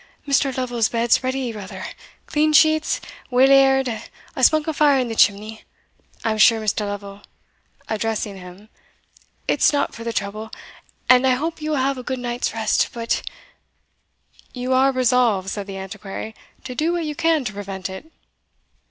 "Mr. 0.27 0.57
Lovel's 0.57 0.89
bed's 0.89 1.23
ready, 1.23 1.51
brother 1.51 1.85
clean 2.25 2.53
sheets 2.53 2.99
weel 3.29 3.51
aired 3.51 4.01
a 4.35 4.43
spunk 4.43 4.65
of 4.65 4.77
fire 4.77 4.97
in 4.97 5.09
the 5.09 5.15
chimney 5.15 5.63
I 6.25 6.31
am 6.31 6.39
sure, 6.39 6.59
Mr. 6.59 6.87
Lovel," 6.87 7.21
(addressing 7.87 8.35
him), 8.37 8.69
"it's 9.47 9.71
no 9.71 9.85
for 9.91 10.03
the 10.03 10.11
trouble 10.11 10.49
and 11.07 11.27
I 11.27 11.35
hope 11.35 11.61
you 11.61 11.69
will 11.69 11.77
have 11.77 11.99
a 11.99 12.03
good 12.03 12.17
night's 12.17 12.51
rest 12.51 12.89
But" 12.93 13.21
"You 14.55 14.73
are 14.73 14.91
resolved," 14.91 15.51
said 15.51 15.67
the 15.67 15.77
Antiquary, 15.77 16.33
"to 16.63 16.73
do 16.73 16.93
what 16.93 17.05
you 17.05 17.13
can 17.13 17.45
to 17.45 17.53
prevent 17.53 17.87
it." 17.87 18.11